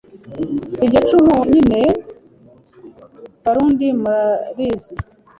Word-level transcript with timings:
Iryo 0.85 0.99
cumu 1.09 1.35
nyine 1.51 1.79
Barundi 3.43 3.87
murarizi 4.01 4.93